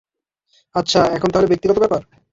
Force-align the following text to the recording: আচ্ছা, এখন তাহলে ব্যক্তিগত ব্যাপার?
আচ্ছা, 0.75 1.01
এখন 1.15 1.29
তাহলে 1.31 1.49
ব্যক্তিগত 1.51 1.77
ব্যাপার? 1.79 2.01